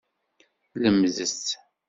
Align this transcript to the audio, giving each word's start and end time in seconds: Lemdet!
Lemdet! 0.81 1.45